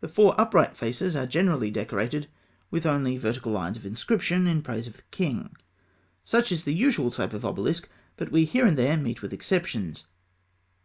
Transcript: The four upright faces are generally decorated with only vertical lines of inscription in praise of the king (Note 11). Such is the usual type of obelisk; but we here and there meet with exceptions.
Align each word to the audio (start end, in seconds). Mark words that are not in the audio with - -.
The 0.00 0.08
four 0.08 0.34
upright 0.36 0.76
faces 0.76 1.14
are 1.14 1.28
generally 1.28 1.70
decorated 1.70 2.26
with 2.72 2.84
only 2.84 3.16
vertical 3.18 3.52
lines 3.52 3.76
of 3.76 3.86
inscription 3.86 4.44
in 4.48 4.60
praise 4.60 4.88
of 4.88 4.96
the 4.96 5.04
king 5.12 5.36
(Note 5.36 5.42
11). 5.44 5.56
Such 6.24 6.50
is 6.50 6.64
the 6.64 6.74
usual 6.74 7.12
type 7.12 7.32
of 7.32 7.44
obelisk; 7.44 7.88
but 8.16 8.32
we 8.32 8.46
here 8.46 8.66
and 8.66 8.76
there 8.76 8.96
meet 8.96 9.22
with 9.22 9.32
exceptions. 9.32 10.06